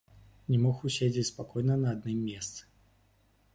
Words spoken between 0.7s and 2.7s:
уседзець спакойна на адным месцы.